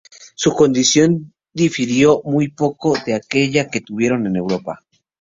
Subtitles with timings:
[0.33, 4.83] Su condición difirió muy poco de aquella que tuvieron en Europa.